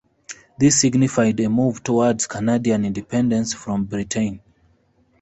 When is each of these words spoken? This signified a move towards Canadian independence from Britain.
This 0.57 0.81
signified 0.81 1.39
a 1.41 1.47
move 1.47 1.83
towards 1.83 2.25
Canadian 2.25 2.85
independence 2.85 3.53
from 3.53 3.83
Britain. 3.85 4.41